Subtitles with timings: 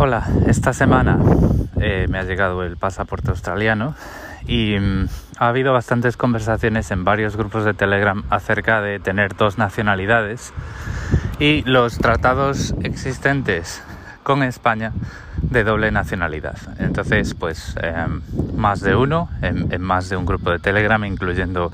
[0.00, 1.18] Hola, esta semana
[1.80, 3.96] eh, me ha llegado el pasaporte australiano
[4.46, 5.08] y mm,
[5.40, 10.52] ha habido bastantes conversaciones en varios grupos de Telegram acerca de tener dos nacionalidades
[11.40, 13.82] y los tratados existentes
[14.22, 14.92] con España
[15.42, 16.56] de doble nacionalidad.
[16.78, 18.22] Entonces, pues em,
[18.54, 21.72] más de uno, en, más de un grupo de Telegram, incluyendo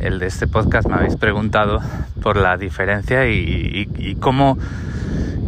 [0.00, 1.78] el de este podcast, me habéis preguntado
[2.24, 4.58] por la diferencia y cómo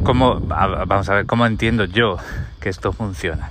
[0.05, 2.19] ¿Cómo, vamos a ver, cómo entiendo yo
[2.61, 3.51] que esto funciona?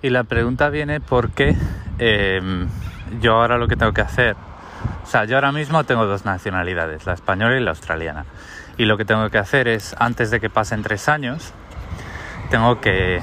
[0.00, 1.54] Y la pregunta viene porque
[1.98, 2.68] em,
[3.20, 4.34] yo ahora lo que tengo que hacer,
[5.02, 8.24] o sea, yo ahora mismo tengo dos nacionalidades, la española y la australiana.
[8.78, 11.52] Y lo que tengo que hacer es, antes de que pasen tres años,
[12.50, 13.20] tengo que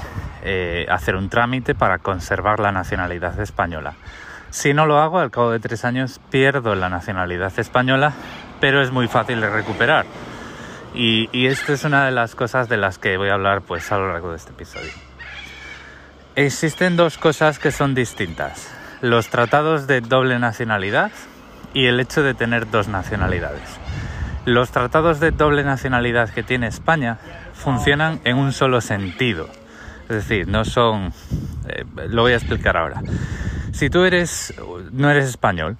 [0.48, 3.94] eh, hacer un trámite para conservar la nacionalidad española.
[4.50, 8.12] Si no lo hago, al cabo de tres años pierdo la nacionalidad española,
[8.60, 10.06] pero es muy fácil de recuperar.
[10.94, 13.90] Y, y esto es una de las cosas de las que voy a hablar pues,
[13.90, 14.92] a lo largo de este episodio.
[16.36, 18.72] Existen dos cosas que son distintas.
[19.00, 21.10] Los tratados de doble nacionalidad
[21.74, 23.80] y el hecho de tener dos nacionalidades.
[24.44, 27.18] Los tratados de doble nacionalidad que tiene España
[27.52, 29.48] funcionan en un solo sentido
[30.08, 31.12] es decir, no son...
[31.68, 33.02] Eh, lo voy a explicar ahora.
[33.72, 34.54] Si tú eres,
[34.92, 35.76] no eres español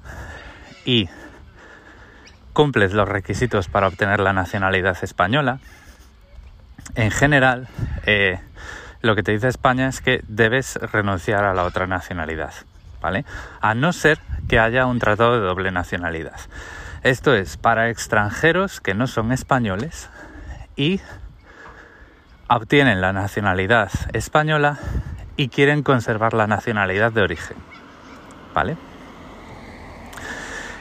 [0.84, 1.08] y
[2.52, 5.60] cumples los requisitos para obtener la nacionalidad española,
[6.94, 7.69] en general
[8.04, 8.41] eh,
[9.02, 12.52] lo que te dice España es que debes renunciar a la otra nacionalidad,
[13.00, 13.24] ¿vale?
[13.60, 16.41] A no ser que haya un tratado de doble nacionalidad.
[17.02, 20.08] Esto es para extranjeros que no son españoles
[20.77, 21.00] y
[22.48, 24.78] obtienen la nacionalidad española
[25.36, 27.56] y quieren conservar la nacionalidad de origen.
[28.55, 28.77] ¿Vale?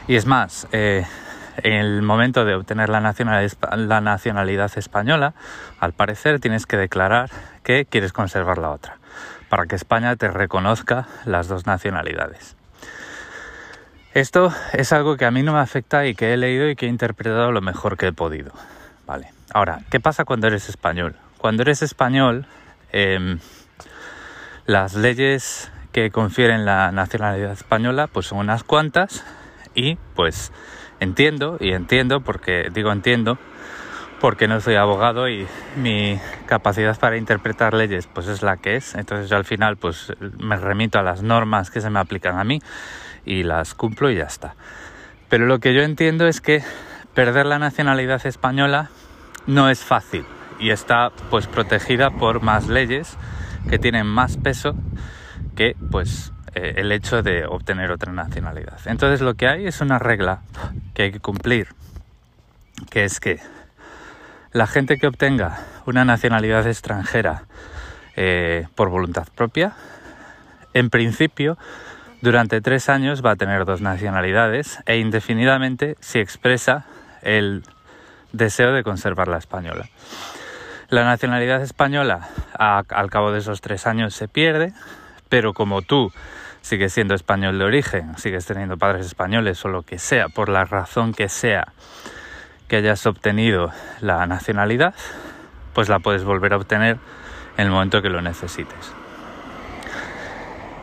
[0.08, 1.04] Y es más, eh,
[1.58, 5.34] en el momento de obtener la nacionalidad, la nacionalidad española,
[5.80, 7.30] al parecer tienes que declarar
[7.62, 8.98] que quieres conservar la otra,
[9.48, 12.56] para que España te reconozca las dos nacionalidades.
[14.14, 16.86] Esto es algo que a mí no me afecta y que he leído y que
[16.86, 18.52] he interpretado lo mejor que he podido.
[19.06, 19.30] Vale.
[19.52, 21.16] Ahora, ¿qué pasa cuando eres español?
[21.46, 22.44] Cuando eres español,
[22.90, 23.38] em,
[24.64, 29.24] las leyes que confieren la nacionalidad española pues son unas cuantas
[29.72, 30.50] y pues
[30.98, 33.38] entiendo y entiendo porque digo entiendo
[34.20, 35.46] porque no soy abogado y
[35.76, 38.96] mi capacidad para interpretar leyes pues es la que es.
[38.96, 42.42] Entonces yo al final pues me remito a las normas que se me aplican a
[42.42, 42.60] mí
[43.24, 44.56] y las cumplo y ya está.
[45.28, 46.64] Pero lo que yo entiendo es que
[47.14, 48.90] perder la nacionalidad española
[49.46, 50.26] no es fácil
[50.58, 53.16] y está pues protegida por más leyes
[53.68, 54.74] que tienen más peso
[55.54, 58.78] que pues eh, el hecho de obtener otra nacionalidad.
[58.86, 60.42] Entonces lo que hay es una regla
[60.94, 61.68] que hay que cumplir,
[62.90, 63.40] que es que
[64.52, 67.44] la gente que obtenga una nacionalidad extranjera
[68.16, 69.74] eh, por voluntad propia,
[70.72, 71.58] en principio
[72.22, 76.86] durante tres años va a tener dos nacionalidades e indefinidamente si expresa
[77.22, 77.64] el
[78.32, 79.88] deseo de conservar la española.
[80.88, 84.72] La nacionalidad española al cabo de esos tres años se pierde,
[85.28, 86.12] pero como tú
[86.60, 90.64] sigues siendo español de origen, sigues teniendo padres españoles o lo que sea, por la
[90.64, 91.72] razón que sea
[92.68, 94.94] que hayas obtenido la nacionalidad,
[95.74, 96.98] pues la puedes volver a obtener
[97.56, 98.92] en el momento que lo necesites.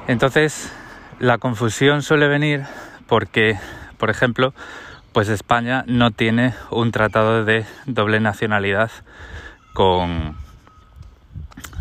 [0.07, 0.69] Entonces,
[1.19, 2.63] la confusión suele venir
[3.07, 3.57] porque,
[3.97, 4.53] por ejemplo,
[5.13, 8.91] pues España no tiene un tratado de doble nacionalidad
[9.73, 10.35] con,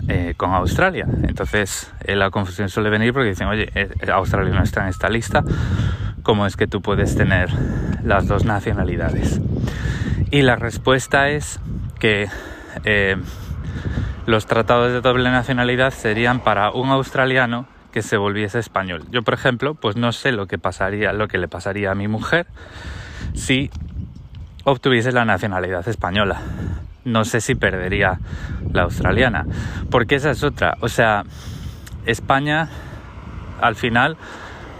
[0.08, 1.06] eh, con Australia.
[1.22, 5.08] Entonces eh, la confusión suele venir porque dicen, oye, eh, Australia no está en esta
[5.08, 5.44] lista,
[6.22, 7.50] ¿cómo es que tú puedes tener
[8.03, 9.41] las dos nacionalidades?
[10.30, 11.60] Y la respuesta es
[12.00, 12.28] que
[14.26, 19.04] los tratados de doble nacionalidad serían para un australiano que se volviese español.
[19.10, 22.09] Yo, por ejemplo, pues no sé lo que pasaría, lo que le pasaría a mi
[22.09, 22.47] mujer
[23.34, 23.71] si
[24.65, 26.41] obtuviese la nacionalidad española
[27.04, 28.19] no sé si perdería
[28.72, 29.47] la australiana.
[29.91, 30.77] Porque esa es otra.
[30.81, 31.25] O sea,
[32.07, 32.69] España
[33.60, 34.16] al final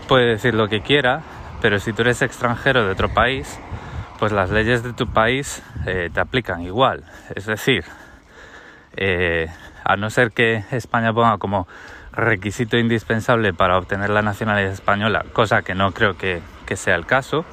[0.09, 1.23] puede decir lo que quiera,
[1.61, 3.59] pero si tú eres extranjero de otro país,
[4.19, 7.05] pues las leyes de tu país eh, te aplican igual.
[7.35, 7.85] Es decir,
[8.97, 9.49] eh,
[9.85, 11.67] a no ser que España ponga como
[12.13, 16.43] requisito indispensable para obtener la nacionalidad española, cosa que no creo que,
[16.75, 17.45] sea el caso,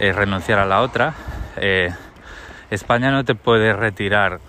[0.00, 1.12] eh, renunciar a la otra,
[2.72, 4.40] España no te puede retirar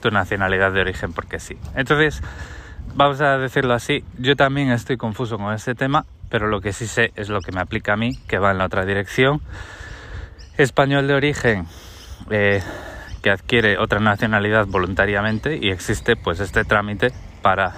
[0.00, 1.56] tu nacionalidad de origen porque sí.
[1.74, 2.22] Entonces,
[2.94, 6.86] vamos a decirlo así, yo también estoy confuso con este tema, pero lo que sí
[6.86, 9.40] sé es lo que me aplica a mí, que va en la otra dirección.
[10.58, 11.66] Español de origen
[12.30, 12.62] eh,
[13.22, 17.08] que adquiere otra nacionalidad voluntariamente y existe pues este trámite
[17.40, 17.72] para,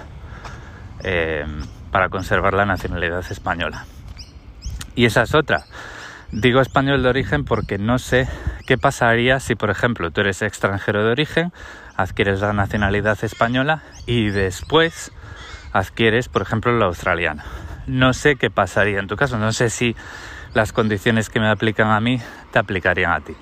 [1.03, 1.45] eh,
[1.91, 3.85] para conservar la nacionalidad española.
[4.93, 5.63] Y esa es otra.
[6.33, 8.27] Digo español de origen porque no sé
[8.65, 11.53] qué pasaría si, por ejemplo, tú eres extranjero de origen,
[11.95, 15.11] adquieres la nacionalidad española y después
[15.73, 17.43] adquieres, por ejemplo, la australiana.
[17.87, 19.95] No sé qué pasaría en tu caso, no sé si
[20.53, 22.19] las condiciones que me aplican a mí
[22.51, 23.33] te aplicarían a ti.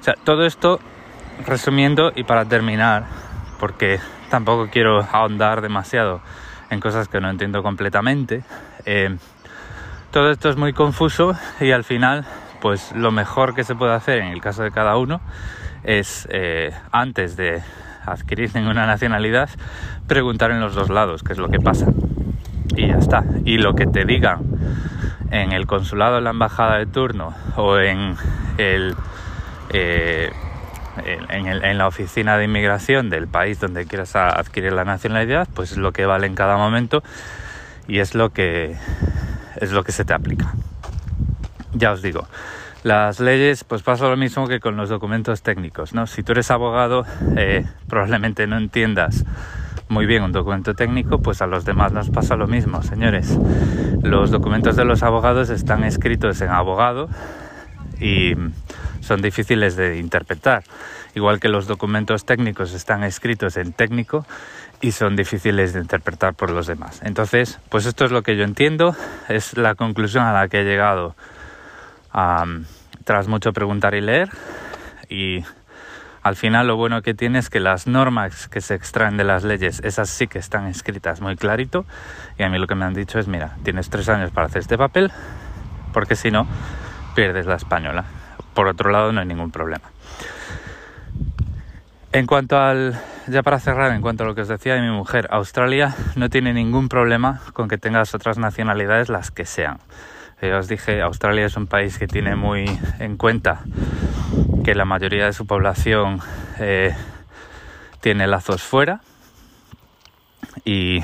[0.00, 0.80] O sea, todo esto
[1.46, 3.04] resumiendo y para terminar,
[3.58, 3.98] porque
[4.30, 6.22] tampoco quiero ahondar demasiado
[6.70, 8.44] en cosas que no entiendo completamente,
[8.86, 9.16] eh,
[10.12, 12.24] todo esto es muy confuso y al final,
[12.60, 15.20] pues lo mejor que se puede hacer en el caso de cada uno
[15.82, 17.62] es, eh, antes de
[18.04, 19.50] adquirir ninguna nacionalidad,
[20.06, 21.86] preguntar en los dos lados qué es lo que pasa.
[22.76, 23.24] Y ya está.
[23.44, 24.40] Y lo que te digan
[25.30, 28.16] en el consulado, en la embajada de turno o en.
[28.58, 30.30] Eh,
[31.78, 36.04] la oficina de inmigración del país donde quieras adquirir la nacionalidad, pues es lo que
[36.04, 37.02] vale en cada momento
[37.88, 38.76] y lo que
[39.56, 40.52] es lo que se te aplica.
[41.72, 42.26] Ya os digo,
[42.82, 46.06] las leyes, pues pasa lo mismo que con los documentos técnicos, ¿no?
[46.06, 47.04] Si tú eres abogado,
[47.36, 49.24] eh, probablemente no entiendas
[49.90, 53.36] muy bien un documento técnico, pues a los demás nos pasa lo mismo, señores.
[54.02, 57.08] Los documentos de los abogados están escritos en abogado
[58.00, 58.34] y
[59.00, 60.62] son difíciles de interpretar,
[61.14, 64.24] igual que los documentos técnicos están escritos en técnico
[64.80, 67.00] y son difíciles de interpretar por los demás.
[67.04, 68.94] Entonces, pues esto es lo que yo entiendo,
[69.28, 71.14] es la conclusión a la que he llegado
[73.04, 74.30] tras mucho preguntar y leer
[75.08, 75.44] y
[76.22, 79.42] al final lo bueno que tiene es que las normas que se extraen de las
[79.42, 81.86] leyes, esas sí que están escritas muy clarito
[82.38, 84.60] y a mí lo que me han dicho es, mira, tienes tres años para hacer
[84.60, 85.10] este papel
[85.92, 86.46] porque si no,
[87.14, 88.04] pierdes la española.
[88.54, 89.90] Por otro lado, no hay ningún problema.
[92.12, 94.90] En cuanto al, ya para cerrar, en cuanto a lo que os decía de mi
[94.90, 99.78] mujer, Australia no tiene ningún problema con que tengas otras nacionalidades, las que sean.
[100.42, 102.64] Ya os dije, Australia es un país que tiene muy
[102.98, 103.60] en cuenta
[104.64, 106.20] que la mayoría de su población
[106.58, 106.96] eh,
[108.00, 109.02] tiene lazos fuera
[110.64, 111.02] y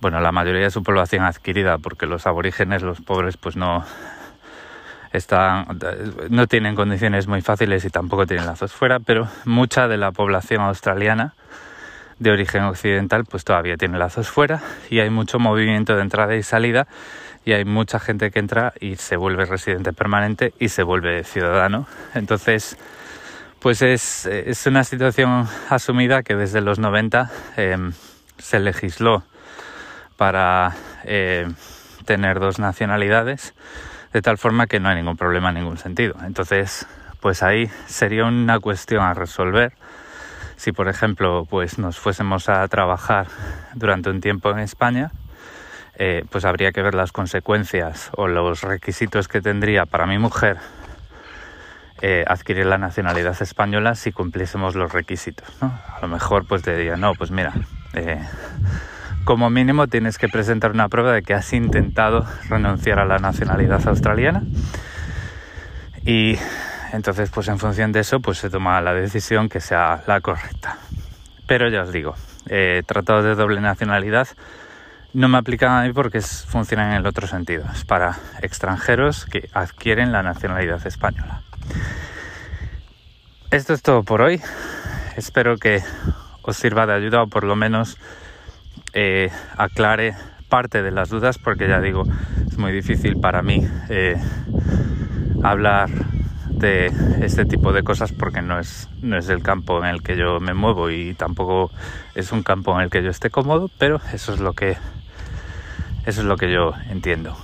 [0.00, 3.84] bueno, la mayoría de su población adquirida porque los aborígenes, los pobres, pues no,
[5.12, 5.78] están,
[6.30, 10.62] no tienen condiciones muy fáciles y tampoco tienen lazos fuera, pero mucha de la población
[10.62, 11.34] australiana
[12.18, 14.60] de origen occidental pues todavía tiene lazos fuera
[14.90, 16.88] y hay mucho movimiento de entrada y salida
[17.44, 21.86] y hay mucha gente que entra y se vuelve residente permanente y se vuelve ciudadano.
[22.14, 22.76] Entonces,
[23.60, 27.92] pues es, es una situación asumida que desde los 90 em,
[28.38, 29.24] se legisló
[30.16, 30.74] para
[31.04, 31.48] eh,
[32.04, 33.54] tener dos nacionalidades
[34.12, 36.16] de tal forma que no hay ningún problema en ningún sentido.
[36.24, 36.86] Entonces,
[37.20, 39.72] pues ahí sería una cuestión a resolver.
[40.56, 43.26] Si, por ejemplo, pues nos fuésemos a trabajar
[43.74, 45.12] durante un tiempo en España,
[45.98, 50.58] eh, pues habría que ver las consecuencias o los requisitos que tendría para mi mujer
[52.00, 55.48] eh, adquirir la nacionalidad española si cumpliésemos los requisitos.
[55.60, 57.52] A lo mejor pues diría, no, pues mira,
[57.94, 58.20] eh,
[59.24, 63.86] como mínimo tienes que presentar una prueba de que has intentado renunciar a la nacionalidad
[63.88, 64.44] australiana
[66.04, 66.38] y
[66.92, 70.78] entonces pues en función de eso pues se toma la decisión que sea la correcta.
[71.48, 72.14] Pero ya os digo,
[72.48, 74.28] eh, tratados de doble nacionalidad
[75.14, 79.48] no me aplican a mí porque funcionan en el otro sentido, es para extranjeros que
[79.52, 81.42] adquieren la nacionalidad española.
[83.50, 84.40] Esto es todo por hoy,
[85.16, 85.82] espero que
[86.42, 87.96] os sirva de ayuda o por lo menos
[88.92, 90.14] eh, aclare
[90.48, 92.04] parte de las dudas porque ya digo,
[92.46, 94.16] es muy difícil para mí eh,
[95.42, 95.88] hablar
[96.48, 100.16] de este tipo de cosas porque no es, no es el campo en el que
[100.16, 101.70] yo me muevo y tampoco
[102.14, 104.76] es un campo en el que yo esté cómodo, pero eso es lo que
[106.08, 107.36] eso es lo que yo entiendo.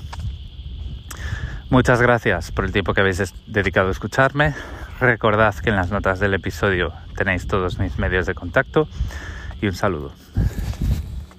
[1.69, 4.55] Muchas gracias por el tiempo que habéis dedicado a escucharme.
[5.01, 8.89] Recordad que en las notas del episodio tenéis todos mis medios de contacto
[9.61, 10.13] y un saludo.